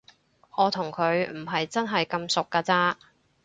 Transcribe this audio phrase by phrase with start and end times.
[0.57, 2.97] 我同佢唔係真係咁熟㗎咋